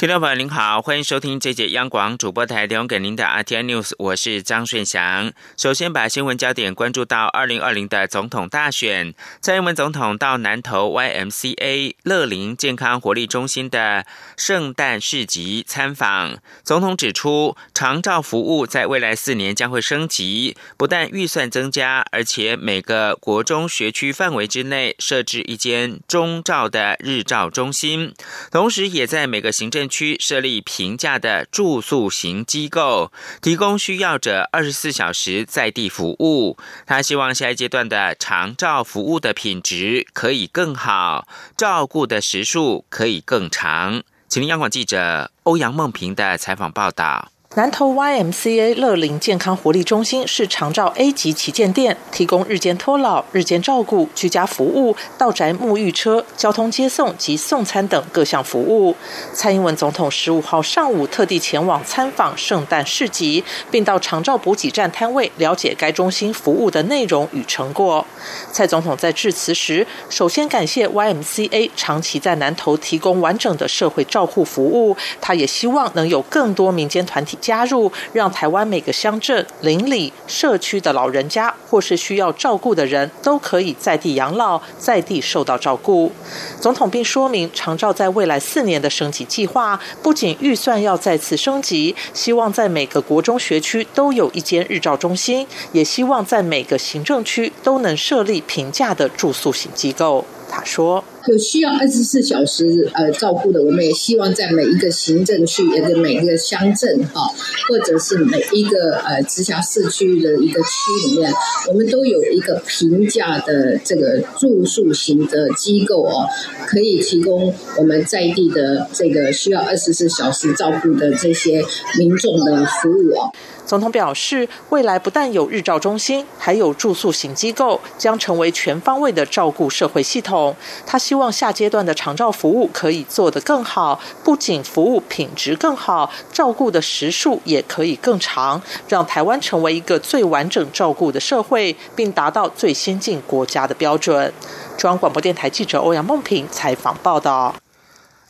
[0.00, 5.30] 听众朋友您好，欢迎收听这节央广主播台提供给您的 RTI News，我是张顺祥。
[5.58, 14.06] 首先把新闻焦点关注到二零二零的总统大选，蔡英文总统到南投 YMCA 乐龄健康活力中心的
[14.38, 16.38] 圣诞市集参访。
[16.64, 28.14] 总统指出，长照服务在未来四年将会升级，不但预算增加，而且每个国中学区范围之内设置一间中照的日照中心，
[28.50, 33.12] 同时也在每个行政区设立平价的住宿型机构，
[33.42, 36.56] 提供需要者二十四小时在地服务。
[36.86, 41.26] 他希望下一阶段的长照服务的品质可以更好，
[41.56, 44.02] 照顾的时数可以更长。
[44.28, 47.32] 请央广记者欧阳梦平的采访报道。
[47.56, 58.94] 南投 YMCA 乐龄健康活力中心是长照 A 级旗舰店，提供日间托老、日间照顾、居家服务、到宅沐浴车、交通接送及送餐等各项服务。
[59.32, 68.06] 蔡英文总统十五号上午特地前往参访圣诞市集，并到长照补给站摊位了解该中心服务的内容与成果。
[68.52, 77.36] 蔡总统在致辞时，首先感谢 YMCA 长期在南投提供完整的社会照护服务，他也希望能有更多民间团体。
[77.40, 86.12] 加入，让台湾每个乡镇、邻里、社区的老人家或是需要照顾的人都可以在地养老，在地受到照顾。
[86.60, 100.24] 总统并说明，长照在未来四年的升级计划，不仅预算要再次升级，希望在每个国中学区都有一间日照中心，也希望在每个行政区都能设立平价的住宿型机构。
[100.50, 101.02] 他说。
[101.26, 107.30] 有需要二十四小时呃照顾的，我们也希望在每一个行政区，也个每一个乡镇哈，
[107.68, 111.32] 或者是每一个呃直辖市区的一个区里面，
[111.68, 116.26] 我们都有一个平价的这个住宿型的机构哦，
[116.66, 121.62] 可以提供我们在地的这个需要二十四小时照顾的这些
[121.98, 123.30] 民众的服务哦。
[123.66, 130.56] 总统表示，未来不但有日照中心，还有住宿型机构，将成为全方位的照顾社会系统。
[130.84, 144.32] 他希望下阶段的长照服务可以做得更好，不仅服务品质更好，照顾的时数也可以更长，让台湾成为一个最完整照顾的社会，并达到最先进国家的标准。
[144.78, 147.56] 中央广播电台记者欧阳梦平采访报道。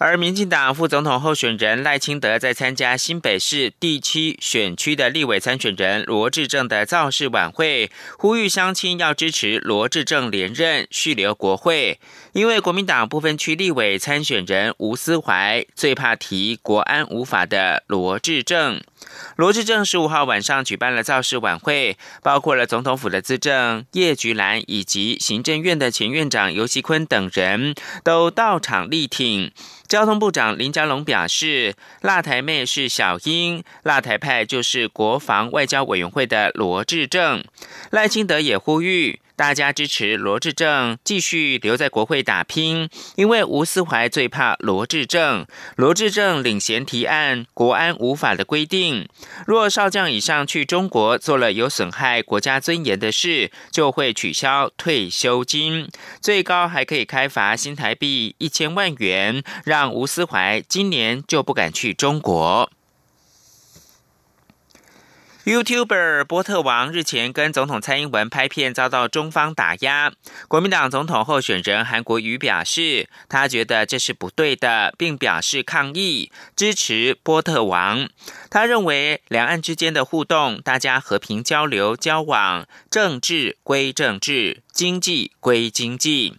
[0.03, 12.00] 而民进党副总统候选人赖清德在参加新北市第七选区的立委参选人罗志正的造势晚会，呼吁乡亲要支持罗志正连任续留国会。
[12.33, 18.81] 因为国民党部分区立委参选人吴思怀最怕提国安无法的罗志正。
[19.37, 27.75] 罗志正十五号晚上举办了造势晚会，包括了总统府的资政叶菊兰以及行政院的前院长尤锡坤等人
[28.05, 29.53] 都到场力挺。
[29.88, 37.43] 交通部长林佳龙表示：“辣台妹是小英，辣台派就是国防外交委员会的罗志正。”
[37.91, 39.21] 赖清德也呼吁。
[39.40, 45.46] 大家支持罗志正继续留在国会打拼，因为吴思怀最怕罗志正。
[45.76, 49.08] 罗志正领衔提案国安无法的规定，
[49.46, 55.88] 若少将以上去中国做了有损害国家尊严的事，就会取消退休金，
[56.20, 62.70] 最高还可以开罚新台币一千万元，让吴思怀今年就不敢去中国。
[65.50, 70.12] YouTuber 波特王日前跟总统蔡英文拍片，遭到中方打压。
[70.47, 78.09] 国民党总统候选人韩国瑜表示，他觉得这是不对的，并表示抗议，支持波特王。
[78.49, 86.37] 他认为，两岸之间的互动，大家和平交流交往，政治归政治，经济归经济。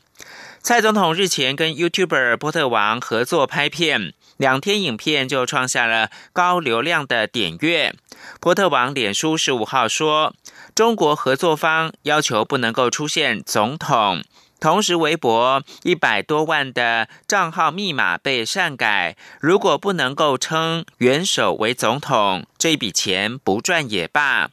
[0.64, 7.94] 蔡总统日前跟 YouTuber 波特王合作拍片，两天影片就创下了高流量的点阅。
[8.40, 10.34] 波特网脸书十五号说，
[10.74, 14.24] 中国合作方要求不能够出现总统，
[14.60, 24.50] 同时微博一百多万的账号密码被擅改，如果不能够称元首为总统，这笔钱不赚也罢。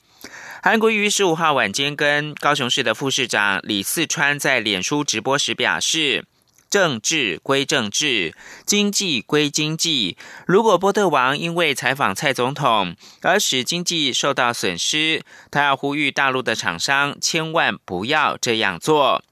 [0.63, 6.27] 韩国瑜十五号晚间跟高雄市的副市长李四川在脸书直播时表示。
[6.71, 8.35] 政治归政治，
[8.67, 10.17] 经济归经济。
[10.47, 19.23] 如果波特王因为采访蔡总统而使经济受到损失，他要呼吁大陆的厂商千万不要这样做。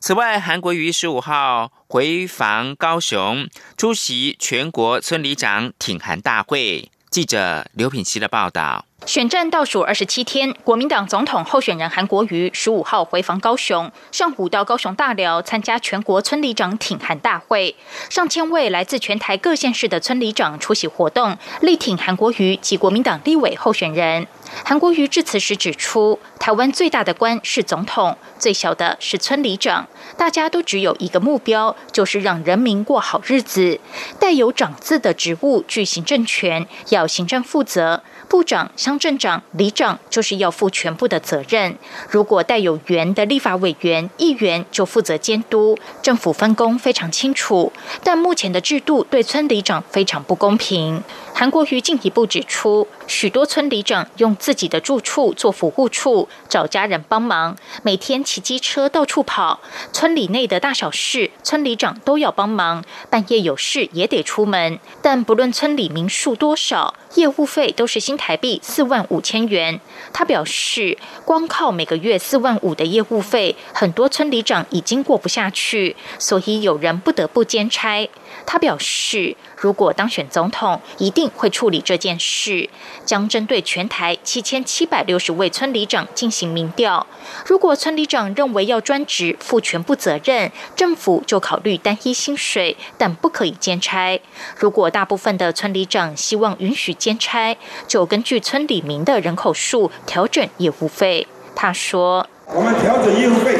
[0.00, 6.90] 此外，韩国瑜十五号回访高雄，出席全国村里长挺韩大会。
[7.08, 8.86] 记者刘品希的报道。
[9.04, 17.74] 选战倒数二十七天，国民党总统候选人韩国瑜十五号回访高雄，上午到高雄大寮参加全国村里长挺韩大会，
[18.08, 24.26] 上千位来自全台各县市的村里长出席活动，力挺韩国瑜及国民党立委候选人。
[24.64, 33.80] 韩国瑜致辞时指出，台湾最大的官是总统，最小的是村里长，大家都只有一个目标，就是让人民过好日子。
[34.20, 38.02] 带有“长”字的职务具行政权，要行政负责。
[38.32, 41.76] 部长、乡镇长、里长就是要负全部的责任。
[42.08, 45.78] 如果带有“员”的立法委员、议员，就负责监督。
[46.00, 47.70] 政府分工非常清楚，
[48.02, 51.04] 但目前的制度对村里长非常不公平。
[51.42, 59.58] 韩国瑜进一步指出，许多村里长用自己的住处做服务处，找家人帮忙，每天骑机车到处跑。
[59.92, 64.78] 村里内的大小事，村里长都要帮忙，半夜有事也得出门。
[65.02, 69.80] 但不论村里民宿多少，业务费都是新台币四万五千元。
[70.12, 78.08] 他表示，光靠每个月四万五的业务费，很多村里长已经过不下去，所以有人不得不兼差。
[78.46, 82.68] 他表示，如果当选总统，一定会处理这件事，
[83.04, 87.06] 将针对全台七千七百六十位村里长进行民调。
[87.46, 94.20] 如果村里长认为要专职负全部责任，政府就考虑单一薪水，但不可以兼差。
[94.58, 97.56] 如果大部分的村里长希望允许兼差，
[97.86, 101.28] 就根据村里民的人口数调整业务费。
[101.54, 103.56] 他说：“我们调整业务费，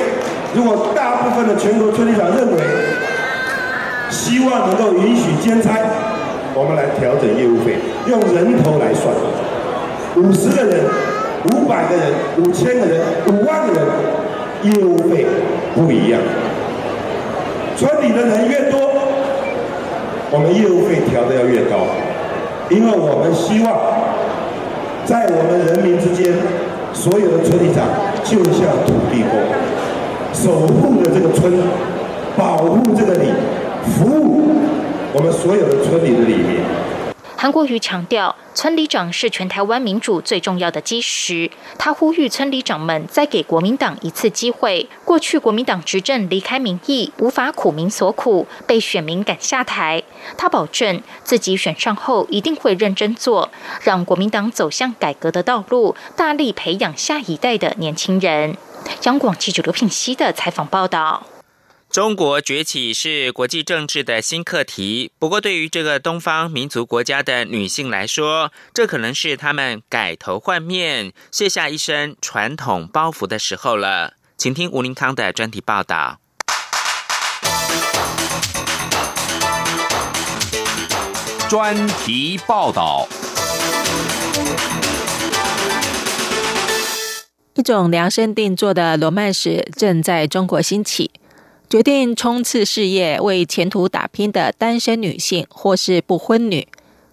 [0.52, 2.62] 如果大部分的全国村里长认为。”
[4.12, 5.72] 希望能够允许兼差，
[6.54, 9.08] 我们来调整业务费，用人头来算。
[10.14, 10.84] 五十个人、
[11.48, 13.00] 五百个人、五千个人、
[13.32, 13.80] 五万个人，
[14.68, 15.24] 业务费
[15.74, 16.20] 不一样。
[17.74, 18.92] 村里的人越多，
[20.30, 21.88] 我们业务费调的要越高，
[22.68, 23.72] 因为我们希望
[25.06, 26.36] 在我们人民之间，
[26.92, 27.88] 所有的村里长
[28.22, 29.40] 就像土地公，
[30.36, 31.50] 守护着这个村，
[32.36, 33.32] 保护这个里。
[33.84, 34.54] 服务
[35.12, 36.64] 我们所有的村里的里面。
[37.36, 41.50] 韩国瑜强调，村里长是全台湾民主最重要的基石。
[41.76, 44.88] 他呼吁村里长们再给国民党一次机会。
[45.04, 50.00] 过去国民党执政离开民意，无法苦民所苦，被选民赶下台。
[50.38, 53.50] 他保证自己选上后一定会认真做，
[53.82, 58.56] 让国民党走向改革的道路，大力培养下一代的年轻人。
[59.02, 61.24] 央广记者刘品熙的采访报道。
[61.92, 74.14] 中国崛起是国际政治的新课题，不过对于这个东方民族国家的女性来说，这可能是她们改头换面、卸下一身传统包袱的时候了。
[74.38, 76.18] 请听吴林康的专题报道。
[81.50, 83.06] 专题报道：
[87.52, 91.10] 一种量身定做的罗曼史正在中国兴起。
[91.72, 96.68] 决定冲刺事业、为前途打拼的单身女性或是不婚女，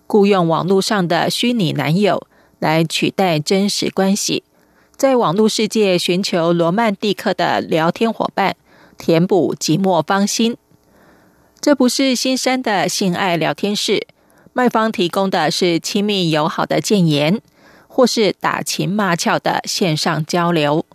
[0.05, 2.27] 雇佣网络上的虚拟男友
[2.59, 4.43] 来取代真实关系，
[4.97, 8.57] 在网络世界寻求罗曼蒂克的聊天伙伴，
[8.97, 10.57] 填补寂寞芳心。
[11.61, 14.05] 这不是新山的性爱聊天室，
[14.51, 17.39] 卖方提供的是亲密友好的谏言，
[17.87, 20.85] 或是打情骂俏的线上交流，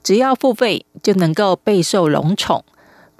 [0.00, 2.64] 只要付费就能够备受荣宠。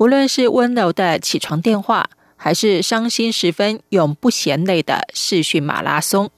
[0.00, 6.30] 不论是温柔的起床电话，还是伤心时分永不嫌累的视讯马拉松，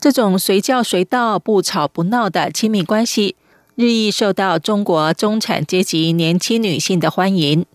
[0.00, 3.36] 这种随叫随到、不吵不闹的亲密关系，
[3.74, 7.66] 日益受到中国中产阶级年轻女性的欢迎。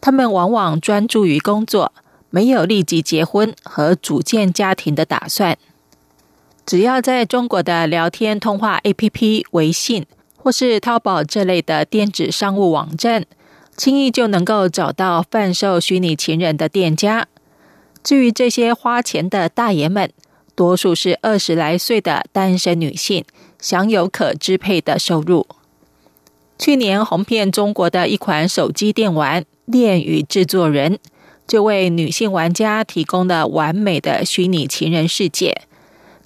[0.00, 1.92] 她们往往专注于工作，
[2.30, 5.56] 没有立即结婚和组建家庭的打算。
[6.66, 10.04] 只要在中国的聊天通话 APP、微信
[10.36, 13.26] 或是淘宝这类的电子商务网站。
[13.76, 17.26] 轻易就能够找到贩售虚拟情人的店家。
[18.02, 20.10] 至于这些花钱的大爷们，
[20.54, 23.24] 多数是二十来岁的单身女性，
[23.58, 25.46] 享有可支配的收入。
[26.56, 30.94] 去年红遍中国的一款手机电玩《恋与制作人》，
[31.48, 35.62] 就为女性玩家提供了完美的虚拟情人世界，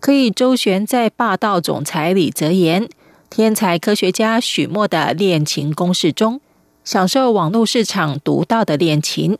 [0.00, 2.88] 可以周旋在霸道总裁李泽言、
[3.30, 6.40] 天才科学家许墨的恋情攻势中。
[6.88, 9.36] 享受网络市场独到的恋情。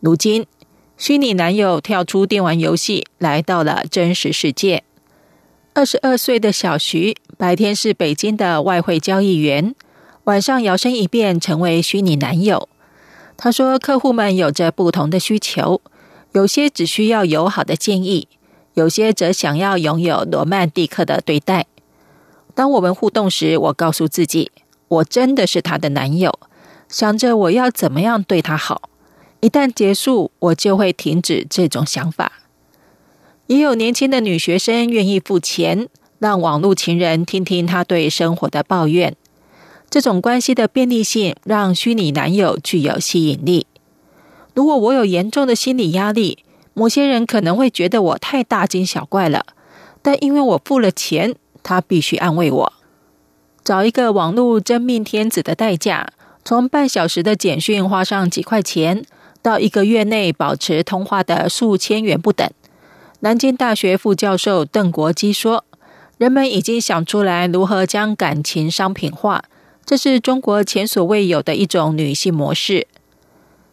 [0.00, 0.46] 如今，
[0.96, 4.82] 虚拟男友跳出电玩游戏，来到了真实世界。
[5.74, 9.74] 二十二岁的小徐，白天是北京的外汇交易员，
[10.24, 12.66] 晚上摇身一变成为虚拟男友。
[13.36, 15.82] 他说，客户们有着不同的需求，
[16.32, 18.28] 有些只需要友好的建议，
[18.72, 21.66] 有些则想要拥有罗曼蒂克的对待。
[22.54, 24.50] 当我们互动时，我告诉自己，
[24.88, 26.38] 我真的是他的男友，
[26.92, 28.90] 想着我要怎么样对他好。
[29.40, 32.32] 一旦结束，我就会停止这种想法。
[33.46, 39.16] 也有年轻的女学生愿意付钱，让网络情人听听她对生活的抱怨。
[39.88, 43.66] 这种关系的便利性让虚拟男友具有吸引力。
[44.54, 46.44] 如果我有严重的心理压力，
[46.74, 49.46] 某些人可能会觉得我太大惊小怪了。
[50.02, 52.72] 但因为我付了钱，他必须安慰我。
[53.64, 56.12] 找一个网络真命天子的代价，
[56.44, 59.04] 从半小时的简讯花上几块钱，
[59.40, 62.50] 到一个月内保持通话的数千元不等。
[63.20, 65.64] 南京大学副教授邓国基说
[66.18, 69.44] ：“人们已经想出来如何将感情商品化。”
[69.86, 72.86] 这是中国前所未有的一种女性模式。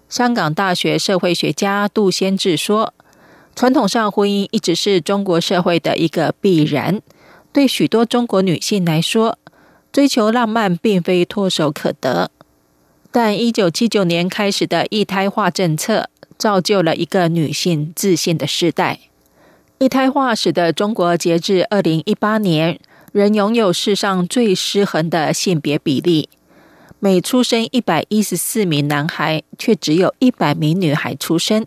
[0.08, 2.94] 香港大学社会学家杜先志说
[3.56, 7.02] ：“传统上，婚姻一直是中国社会的一个必然。
[7.52, 9.38] 对许多中国女性来说，
[9.92, 12.32] 追求浪漫并非唾手可得。
[13.12, 19.00] 但一九七九年开始的一胎化政策，造就了一个女性自信的时代。
[19.78, 22.80] 一胎化使得中国截至二零一八年。”
[23.12, 26.30] 仍拥有世上最失衡的性别比例，
[27.00, 31.66] 每出生一百一十四名男孩，却只有一百名女孩出生。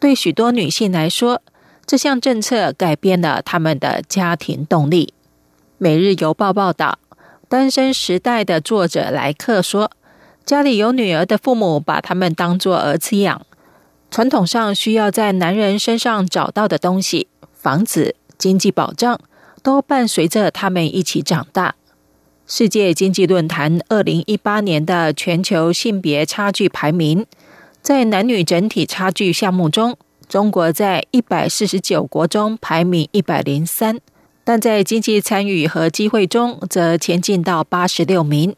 [0.00, 1.42] 对许多女性来说，
[1.84, 5.12] 这项政策改变了他们的家庭动力。
[5.76, 6.98] 《每日邮报》报道，
[7.50, 9.90] 《单身时代》的作者莱克说
[10.44, 13.42] ：“家里有女儿的父母把他们当作儿子养。
[14.10, 19.18] 传统上需要在男人身上找到的东西，房子、经济保障。”
[19.62, 21.76] 都伴随着他们一起长大。
[22.48, 27.24] 世界经济论坛二零一八年的全球性别差距排名，
[27.80, 29.96] 在男女整体差距项目中，
[30.28, 34.00] 中国在一百四十九国中排名一百零三，
[34.42, 38.56] 但在经济参与和机会中则前进到八十六名。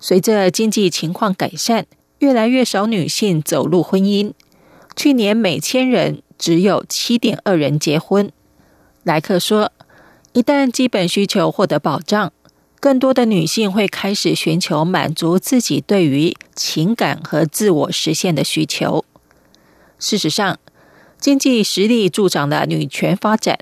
[0.00, 1.86] 随着经济情况改善，
[2.18, 4.32] 越来越少女性走入婚姻。
[4.94, 8.30] 去年每千人只有七点二人结婚。
[9.04, 9.72] 莱克说。
[10.34, 12.32] 一旦基本需求获得保障，
[12.78, 19.04] 更多的女性会开始寻求满足自己对于情感和自我实现的需求。
[19.98, 20.60] 事实上，
[21.18, 23.58] 经济实力助长了女权发展。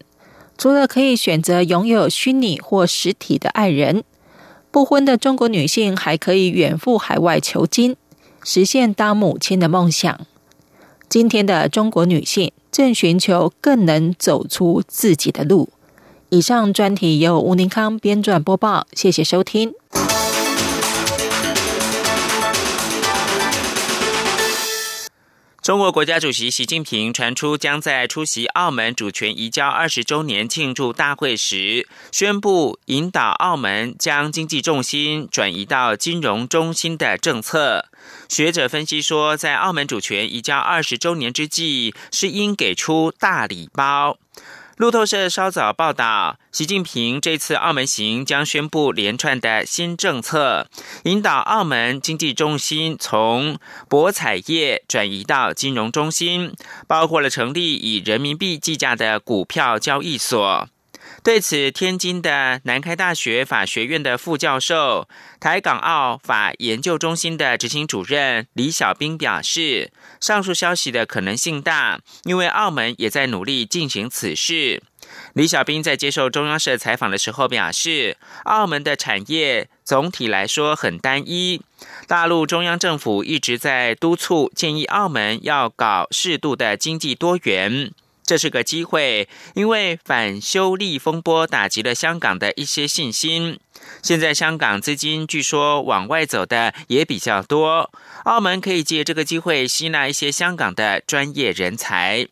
[0.58, 4.02] 除了可以选择拥有虚拟或实体的爱人，
[4.76, 7.96] 不婚的中国女性还可以远赴海外求经，
[8.44, 10.20] 实现当母亲的梦想。
[11.08, 15.70] 今天的中国女性正寻求更能走出自己的路。
[16.28, 19.72] 以上专题由吴宁康编撰播报，谢谢收听。
[25.66, 37.86] 中国国家主席习近平传出将在出席澳门主权移交二十周年庆祝大会时，宣布引导澳门将经济重心转移到金融中心的政策。
[38.28, 44.18] 学者分析说，在澳门主权移交二十周年之际，是应给出大礼包。
[44.76, 50.68] 路透社稍早报道，习近平这次澳门行将宣布连串的新政策，
[51.04, 56.52] 引导澳门经济中心从博彩业转移到金融中心，
[56.86, 60.68] 包括了成立以人民币计价的股票交易所。
[61.22, 65.08] 对此，天津的南开大学法学院的副教授、
[65.40, 69.90] 台港澳法研究中心的执行主任李小兵表示，
[70.26, 74.82] 上述消息的可能性大，因为澳门也在努力进行此事。
[75.34, 81.62] 李小兵在接受中央社采访的时候表示，澳门的产业总体来说很单一，
[82.08, 87.92] 大陆中央政府一直在督促建议澳门要搞适度的经济多元。
[88.26, 93.58] 这是个机会，因为反修例风波打击了香港的一些信心。
[94.02, 97.90] 现在香港资金据说往外走的也比较多，
[98.24, 102.26] 澳门可以借这个机会吸纳一些香港的专业人才。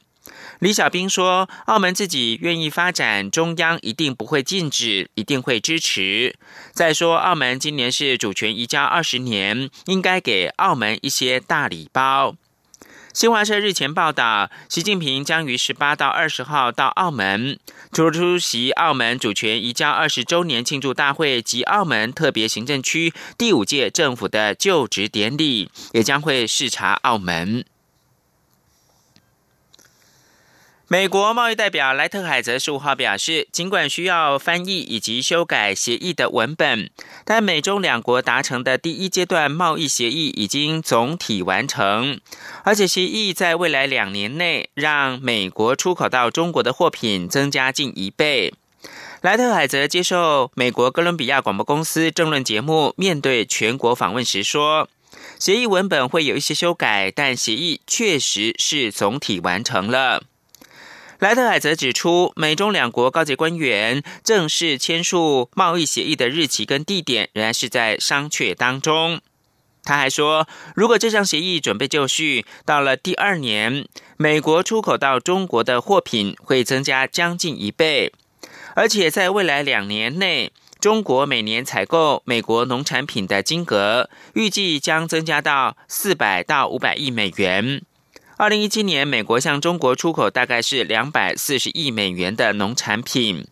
[0.61, 6.35] 李小兵说：“澳门自己愿意发展，中央一定不会禁止，一定会支持。
[6.73, 12.35] 再说，澳门今年是主权移交二十年，应该给澳门一些大礼包。”
[13.15, 17.61] 新华社日前报道，习近平将于十八到二十号到澳门，
[17.93, 27.65] 除了出席澳门主权移交二十周年庆祝大会及澳门特别行政区第五届政府的就职典礼，也将会视察澳门。
[30.95, 36.89] 美国贸易代表莱特海泽十五号表示，尽管需要翻译以及修改协议的文本，
[37.25, 42.21] 但美中两国达成的第一阶段贸易协议已经总体完成，
[42.63, 48.55] 而且协议在未来两年内让美国出口到中国的货品增加近一倍。
[49.21, 54.89] 莱特海泽接受美国哥伦比亚广播公司政论节目，面对全国访问时说。
[55.41, 60.23] 协议文本会有一些修改，但协议确实是总体完成了。
[61.25, 69.23] 莱特海则指出，美中两国高级官员正式签署贸易协议的日期跟地点仍然是在商榷当中。
[69.85, 73.87] 他还说，如果这项协议准备就绪，到了第二年，
[74.19, 78.13] 美国出口到中国的货品会增加将近一倍，
[78.77, 80.53] 而且在未来两年内。
[80.79, 87.81] 中国每年采购美国农产品的金额预计将增加到四百到五百亿美元。
[88.37, 93.47] 二零一七年，美国向中国出口大概是两百四十亿美元的农产品。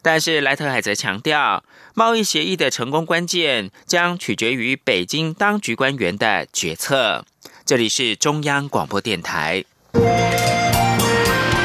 [0.00, 1.62] 但是莱特海则强调，
[1.92, 7.26] 贸易协议的成功关键将取决于北京当局官员的决策。
[7.66, 9.62] 这里是中央广播电台。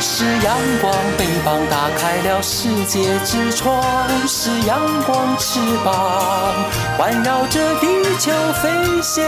[0.02, 3.82] 是阳光，翅膀打开了世界之窗；
[4.28, 6.56] 是阳光，翅膀
[6.98, 7.88] 环绕着地
[8.18, 8.70] 球飞
[9.02, 9.24] 翔。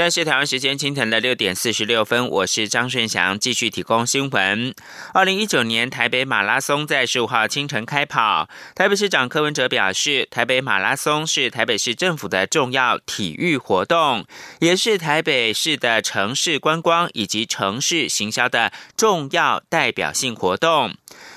[0.00, 4.74] 现在是台湾时间清晨的六点四十六分，我是张顺祥，继续提供新闻。
[5.12, 14.24] 二零一九年台北马拉松在十五号清晨开跑，台北市长柯文哲表示，台北马拉松是台北市政府的重要体育活动，
[14.60, 20.94] 也是台北市的城市观光以及城市行销的重要代表性活动，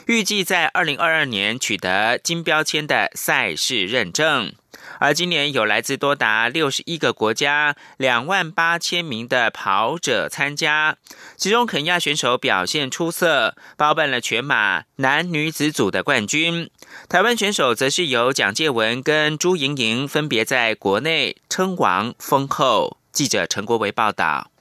[0.07, 4.53] 预计在二零二二年取得金标签的赛事认证。
[4.99, 10.95] 而今年有来自多达六十一个国家、两万八千名的跑者参加，
[11.35, 16.69] 其中肯亚选手表现出色，包办了全马男女子组的冠军。
[17.09, 22.97] 台湾选手则是由蒋介文跟朱莹莹分别在国内称王封后。
[23.11, 24.52] 记者陈国维报道。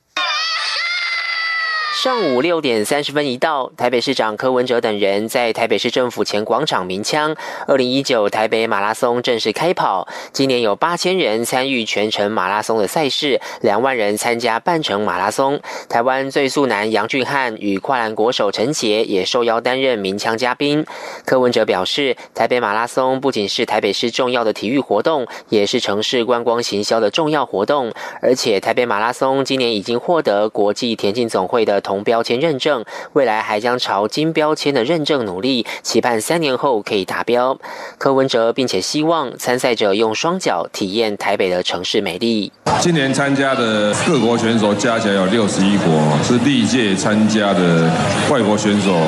[1.94, 7.36] 上午六点三十分一到，台北市长柯文哲等人在台北市政府前广场鸣枪。
[7.68, 15.60] 二零一九台北马拉松正式开跑，今年有八千人参与全程马拉松的赛事，两万人参加半程马拉松。
[15.90, 20.86] 台湾最速男杨俊汉与跨栏国手陈杰也受邀担任鸣枪嘉宾。
[21.26, 27.92] 柯文哲表示，台北马拉松不仅是台北市重要的体育活动，也是城市观光行销的重要活动。
[28.22, 32.02] 而且，台北马拉松今年已经获得国际田径总会的同。
[32.04, 37.56] 标签认证，未来还将朝金标签的认证努力，期盼三年后可以达标。
[37.96, 42.52] 柯文哲并且希望参赛者用双脚体验台北的城市美丽。
[42.80, 47.90] 今年参加的各国选手加起来有六十一国，是历届参加的
[48.30, 48.98] 外国选手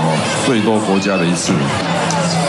[0.47, 1.53] 最多国家的一次。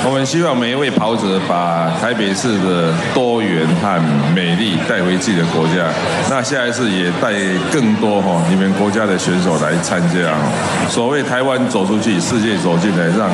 [0.05, 4.01] 我们希望每一位跑者把台北市的多元和
[4.33, 5.89] 美丽带回自己的国家。
[6.29, 7.33] 那下一次也带
[7.71, 10.35] 更多哈你们国家的选手来参加。
[10.89, 13.29] 所谓台湾走出去，世界走进来，让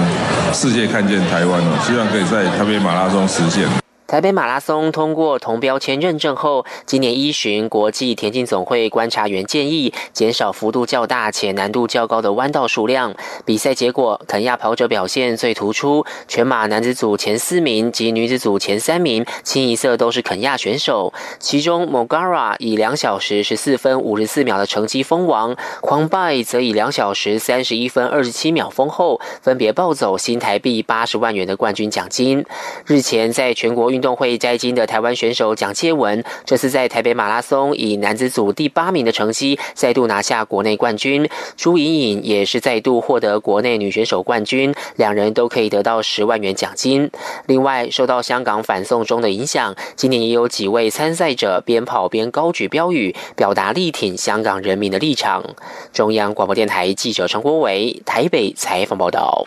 [0.53, 1.77] 世界看见台湾哦。
[1.85, 3.90] 希望可以在台北马拉松实现。
[4.11, 13.15] 台北马拉松通过铜标签认证后，今年依循国际田径总会观察员建议，减少幅度较大且难度较高的弯道数量。
[13.45, 21.13] 比赛结果，肯亚跑者表现最突出，全马男子组前四名及女子组前三名清一色都是肯亚选手。
[21.39, 32.43] 其中，Mogara 以两小时十四分五十四秒的成绩封王，狂拜则以两小时三十一分二十七秒封后，分别抱走新台币八十万元的冠军奖金。
[32.85, 41.29] 日前，在全国运运动会摘金的台湾选手蒋切文，这次在台北马拉松以男子组第八名的成绩再度拿下国内冠军。
[41.55, 47.11] 朱颖颖也是再度获得国内女选手冠军，两人都可以得到十万元奖金。
[47.45, 55.45] 另外，受到香港反送中的影响，今年也有几位参赛者边跑边高举标语，表达力挺香港人民的立场。
[55.93, 59.45] 中央广播电台记者陈国伟台北采访报道。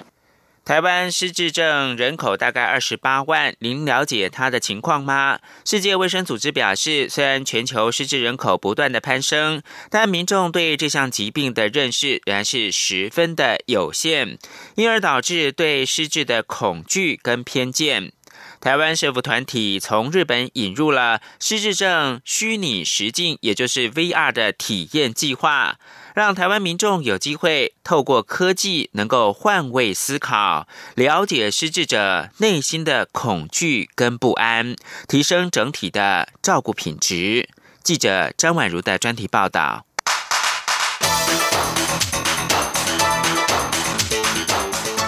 [0.64, 5.38] 台湾失智症人口大概二十八万，您了解它的情况吗？
[5.62, 14.38] 世界卫生组织表示，虽然全球失智人口不断的攀升，但民众对这项疾病的认识仍然是十分的有限，
[14.76, 18.12] 因而导致对失智的恐惧跟偏见。
[18.60, 25.76] 台湾社福团体从日本引入了失智症虚拟实境，也就是 VR 的体验计划，
[26.14, 34.76] 让台湾民众有机会透过科技能够换位思考，了解失智者内心的恐惧跟不安，
[35.08, 37.48] 提升整体的照顾品质。
[37.82, 39.84] 记者张婉如的专题报道。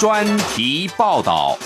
[0.01, 1.57] 专题报道。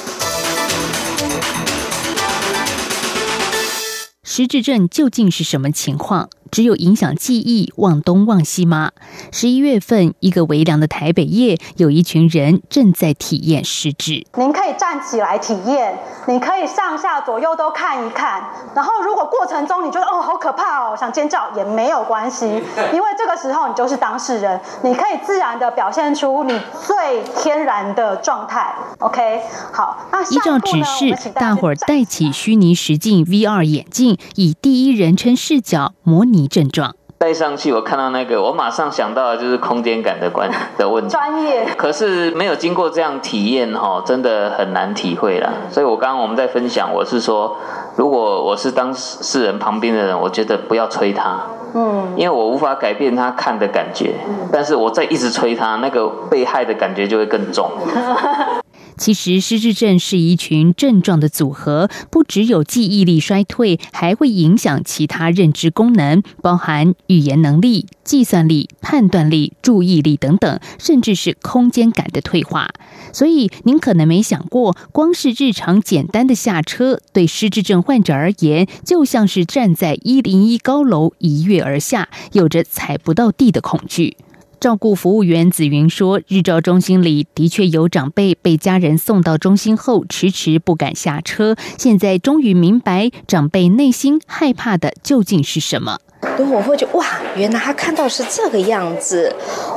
[4.22, 6.29] 失智症究竟是什么情况？
[6.50, 8.92] 只有影响记忆、忘东忘西吗？
[9.32, 14.26] 十一月份，一个微凉的台北夜，有一群人正在体验失智。
[14.36, 18.42] 您可以站起来体验，你可以上下左右都看一看。
[18.74, 22.46] 然后，如果过程中你觉得哦好可怕哦，想尖叫也没有关系，
[22.92, 28.74] 因为这个时候你就是当事人，你可以自然的表现出你最天然的状态。
[28.98, 29.40] OK，
[29.72, 36.39] 好，那依照指示，大伙儿戴起虚拟实境 VR 眼镜，以第一人称视角模拟。
[36.48, 41.11] 症状戴上去，我看到那个，我马上想到的就是空间感的关的问题。
[41.11, 45.50] 专业，可是没有经过这样体验哈，真的很难体会啦。
[45.70, 47.59] 所以我刚刚我们在分享，我是说，
[47.96, 51.40] 如果我是当事人旁边的人，我觉得不要催他，
[51.74, 54.14] 嗯，因为我无法改变他看的感觉，
[54.50, 57.70] 但是我再一直催他，那个被害的感觉就会更重。
[59.00, 72.68] 其实失智症是一群症状的组合，不只有记忆力衰退，还会影响其他认知功能，包含语言能力、计算力、判断力、注意力等等，甚至是空间感的退化。
[73.14, 84.18] 所以您可能没想过，光是日常简单的下车，对失智症患者而言，就像是站在一零一高楼一跃而下，有着踩不到地的恐惧。
[84.60, 91.56] 照顾服务员紫云说：“日照中心里的确有长辈被家人送到中心后，迟迟不敢下车。
[91.78, 95.98] 现在终于明白，长辈内心害怕的究竟是什么。”
[96.40, 99.35] 对，我会觉哇，原来他看到是这个样子，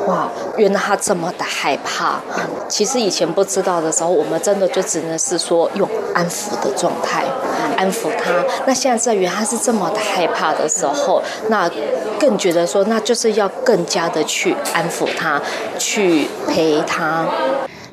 [0.07, 2.21] 哇，原来他这么的害怕。
[2.69, 7.25] 其实以前不知道的时候，我们真的就只能是说用安抚的状态
[7.77, 8.31] 安抚他。
[8.65, 11.69] 那现在在原来他是这么的害怕的时候，那
[12.17, 15.41] 更觉得说，那就是要更加的去安抚他，
[15.77, 17.27] 去陪他。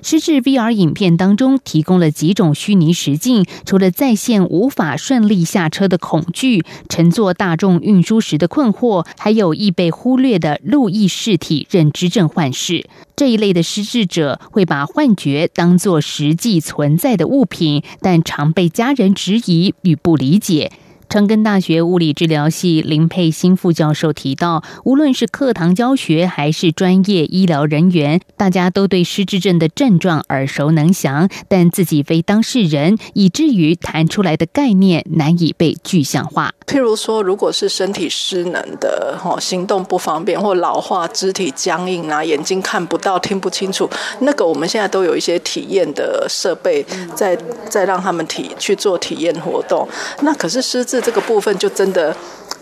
[0.03, 12.89] 失智 VR 影片当中提供了几种虚拟实境，除了在线无法顺利下车的恐惧、乘坐大众运输时的困惑，还有易被忽略的路易视体认知症患视。
[13.15, 20.73] 这一类的失智者会把幻觉当作实际存在的物品，但常被家人质疑与不理解。
[21.11, 36.53] 长根大学物理治疗系林佩欣副教授提到，无论是课堂教学还是专业医疗人员，大家都对失智症的症状耳熟能详，但自己非当事人，以至于谈出来的概念难以被具象化。
[36.65, 47.37] 譬如说，如果是身体失能的，哈，行动不方便或老化、肢体僵硬啊，眼睛看不到、听不清楚，那个我们现在都有一些体验的设备，在
[47.69, 49.89] 在让他们体去做体验活动。
[50.21, 51.00] 那可是失智。
[51.01, 52.15] 这个部分就真的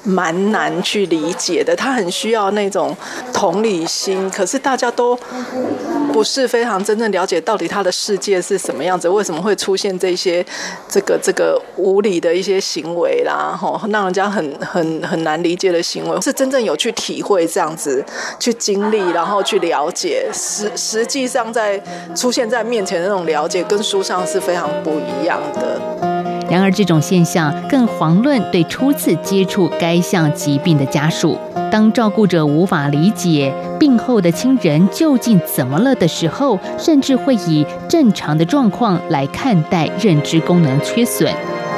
[0.04, 2.96] 蛮难去理解的，他很需要那种
[3.32, 5.18] 同理心，可是大家都
[6.12, 10.44] 不是非常真正了解到底他的世界是什么样子，为什么会出现这些
[10.88, 18.02] 这个这个无理的一些行为啦，吼，让人家很很很难理解的行为，是真正有去体会这样子
[18.38, 21.78] 去经历，然后去了解，实实际上在
[22.14, 26.37] 出现在面前的那种了解，跟书上是非常不一样的。
[26.50, 31.38] 然而，这种现象更遑论对初次接触该项疾病的家属。
[31.70, 41.30] 当照顾者无法理解病后的亲人究竟怎么了的时候，甚至会以正常的状况来看待认知功能缺损。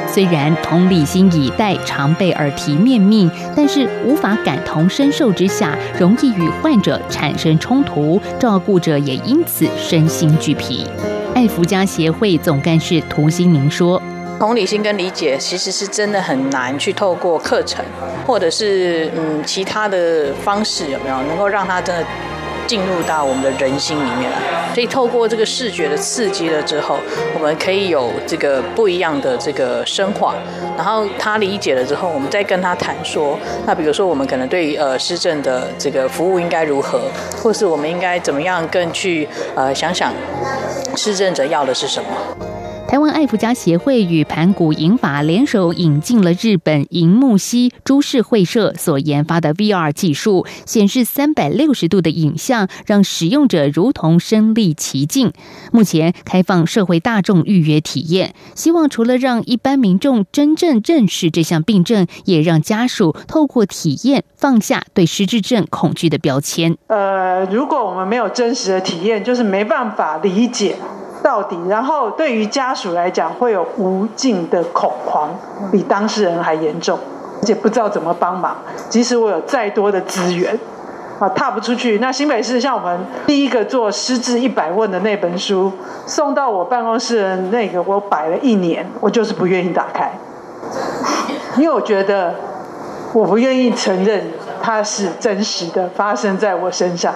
[0.07, 10.85] 虽然同理心以待常被耳提面命，但是无法感同身受之下，容易与患者产生冲突，照顾者也因此身心俱疲。
[11.33, 14.01] 爱福家协会总干事涂心宁说。
[14.41, 17.85] 同理心跟理解其实是真的很难去透过课程，
[18.25, 22.03] 或者是嗯其他的方式有没有能够让他真的
[22.65, 24.73] 进入到我们的人心里面来？
[24.73, 26.97] 所以透过这个视觉的刺激了之后，
[27.35, 30.33] 我们可以有这个不一样的这个深化。
[30.75, 36.99] 然后他理解了之后，我们再跟他谈说，那比如说我们可能对呃施政的这个服务应该如何，
[37.37, 40.11] 或是我们应该怎么样更去呃想想
[40.95, 42.50] 施政者要的是什么。
[42.91, 55.31] 台湾爱福家协会与盘古银法联手引进了日本银木西株式会社所研发的 VR 技术，显示三百六十度的影像，让使用者如同身历其境。
[55.71, 66.75] 目前开放社会大众预约体验，希望除了让一般民众真正认识这项病症，也让家属透过体验放下对失智症恐惧的标签。
[66.87, 70.75] 呃，如果我们没有真实的体验，就是没办法理解。
[71.23, 75.29] 到底，然后对于家属来讲，会有无尽的恐慌，
[75.71, 76.97] 比当事人还严重，
[77.41, 78.57] 而且不知道怎么帮忙。
[78.89, 80.57] 即使我有再多的资源，
[81.19, 81.99] 啊，踏不出去。
[81.99, 85.71] 那新北市像我们第一个做失智一百问的那本书，
[86.07, 90.11] 送到我办公室的那个，我摆了一年，我就是不愿意打开，
[91.57, 92.33] 因为我觉得
[93.13, 94.31] 我不愿意承认
[94.63, 97.13] 它是真实的发生在我身上。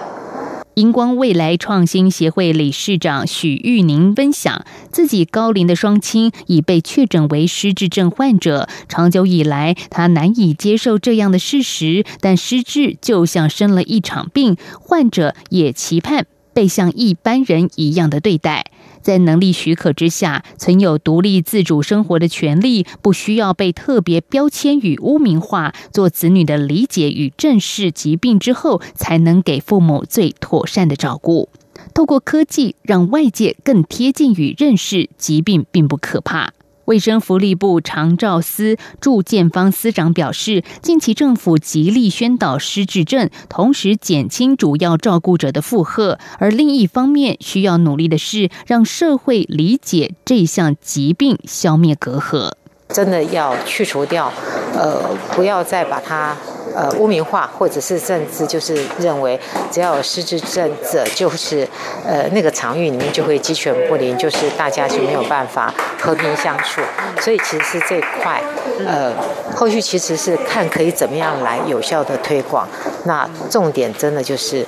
[0.76, 18.66] 荧光未来创新协会理事长许玉宁分享，自己高龄的双亲已被确诊为失智症患者，长久以来他难以接受这样的事实，但失智就像生了一场病，患者也期盼被像一般人一样的对待。
[19.06, 25.72] 在能力许可之下，存有独立自主生活的权利，不需要被特别标签与污名化。
[25.92, 31.48] 做子女的理解与正视疾病之后，才能给父母最妥善的照顾。
[31.94, 36.52] 透过科技，让外界更贴近与认识疾病并不可怕。
[36.86, 46.18] 卫生福利部长照司祝建方司长表示，近期政府极力宣导失智症，同时减轻主要照顾者的负荷。
[46.38, 52.52] 而另一方面，需要努力的是让社会理解这项疾病，消灭隔阂。
[52.88, 54.32] 真的要去除掉，
[54.74, 55.02] 呃，
[55.34, 56.36] 不要再把它。
[56.74, 61.66] 呃，污名化，或者是甚至就是认为，只要有失智症者，就是
[62.06, 66.82] 呃那个场域里面就会鸡犬不宁，就是大家就没有办法和平相处。
[67.18, 68.42] 所以其实是这块，
[68.86, 69.10] 呃，
[69.54, 72.68] 后续其实是看可以怎么样来有效的推广。
[73.04, 74.62] 那重点真的就是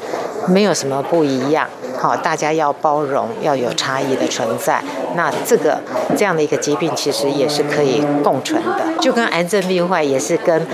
[0.46, 1.68] 没有什么不一样。
[1.98, 4.82] 好，大家要包容，要有差异的存在。
[5.16, 5.80] 那这个
[6.16, 10.66] 这样的一个疾病，其实也是可以共存的，就跟癌症病患也是跟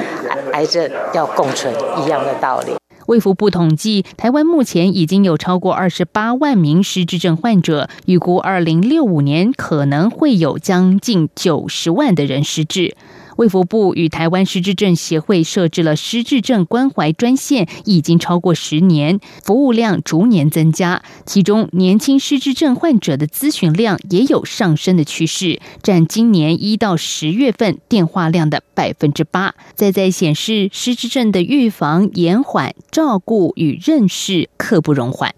[0.52, 2.74] 癌症要共存一样的道理。
[3.06, 12.96] 卫福部统计，台湾目前已经有超过二十八万名失智症患者，预估二零六五年可能会有将近九十万的人失智。
[13.36, 21.02] 卫福部与台湾失智症协会设置了失智症关怀专线，已经超过十年，服务量逐年增加。
[21.26, 29.54] 其中，年轻失智症患者的咨询量也有上升的趋势，占今年一到十月份电话量的百分之八。
[29.74, 35.34] 再在显示，失智症的预防、延缓、照顾与认识刻不容缓。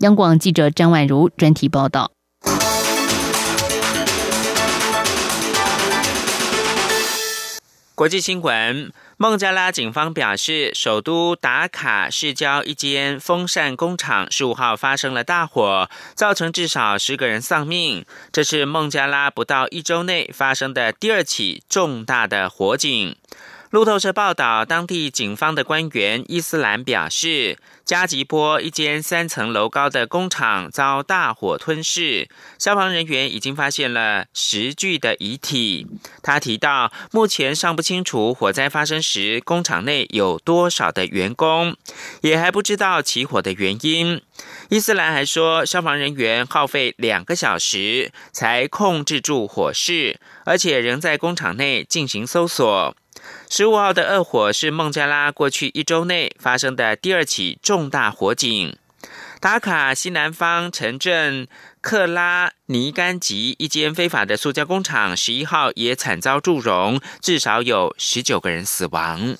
[0.00, 2.12] 央广记者张婉如专题报道。
[7.98, 18.06] 国际新闻：孟加拉警方表示，首都达卡市郊一间风扇工厂十五号发生了大火，造成至少十个人丧命。
[18.30, 23.16] 这是孟加拉不到一周内发生的第二起重大的火警。
[23.70, 35.86] 路透社报道，当地警方的官员伊斯兰表示，加吉波一间三层楼高的工厂遭大火吞噬，消防人员已经发现了十具的遗体。
[36.22, 41.76] 他提到，目前尚不清楚火灾发生时工厂内有多少的员工，
[42.22, 44.22] 也还不知道起火的原因。
[44.70, 52.96] 伊斯兰还说，消防人员耗费两个小时才控制住火势，而且仍在工厂内进行搜索。
[53.50, 58.76] 十五号的恶火是孟加拉过去一周内发生的第二起重大火警。
[59.40, 61.48] 达卡西南方城镇
[61.80, 69.36] 克拉尼甘吉一间非法的塑胶工厂，十一号也惨遭祝融，至少有十九个人死亡。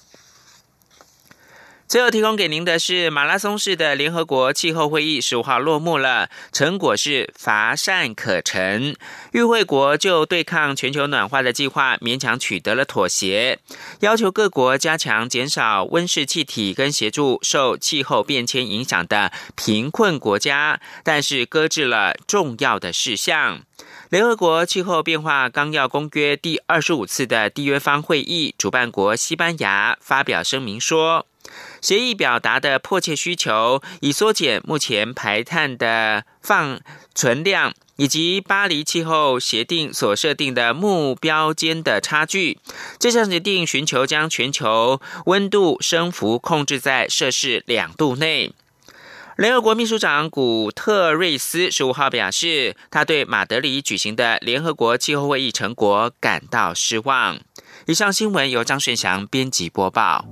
[1.89, 8.95] 最后提供给您的是马拉松式的联合国气候会议，十五号落幕了，成果是乏善可陈。
[9.33, 13.59] 与会国就对抗全球暖化的计划勉强取得了妥协，
[14.01, 23.63] 要求各国加强减少温室气体跟协助受气候变迁影响的贫困国家，但是搁置了重要的事项。
[24.11, 31.25] 联合国气候变化纲要公约第二十五次的缔约方会议主办国西班牙发表声明说。
[31.81, 36.81] 协议表达的迫切需求，以缩减目前排碳的放
[37.15, 42.59] 存量，以及巴黎气候协定所设定的目标间的差距。
[42.99, 48.53] 这项决定寻求将全球温度升幅控制在摄氏两度内。
[49.37, 57.39] 联合国秘书长古特瑞斯十五号表示，他对马德里举行的联合国气候会议成果感到失望。
[57.87, 60.25] 以上新闻由张顺祥编辑播报。